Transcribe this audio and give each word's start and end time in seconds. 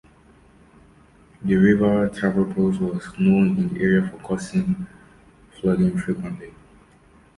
The 1.43 1.53
river 1.55 2.09
Tavropos 2.09 2.79
was 2.79 3.07
known 3.19 3.55
in 3.55 3.69
the 3.75 3.79
area 3.81 4.07
for 4.09 4.17
causing 4.17 4.87
flooding 5.51 5.95
frequently. 5.95 6.55